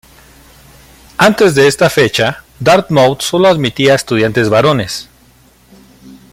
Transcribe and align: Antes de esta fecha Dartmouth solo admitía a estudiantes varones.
Antes 1.19 1.53
de 1.53 1.67
esta 1.67 1.87
fecha 1.87 2.43
Dartmouth 2.59 3.21
solo 3.21 3.47
admitía 3.49 3.93
a 3.93 3.97
estudiantes 3.97 4.49
varones. 4.49 5.07